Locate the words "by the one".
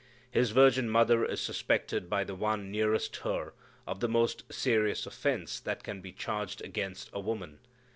2.09-2.71